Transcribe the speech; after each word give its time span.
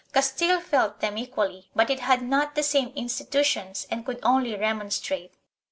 Castile 0.13 0.59
felt 0.59 0.99
them 0.99 1.15
equally 1.15 1.69
but 1.75 1.91
it 1.91 1.99
had 1.99 2.23
not 2.23 2.55
the 2.55 2.63
same 2.63 2.87
institutions 2.95 3.85
and 3.91 4.03
could 4.03 4.17
only 4.23 4.55
remonstrate. 4.55 5.35